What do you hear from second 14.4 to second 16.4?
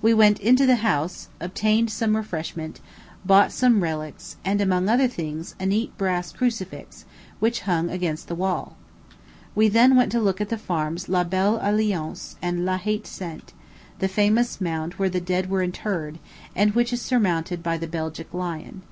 mound where the dead were interred,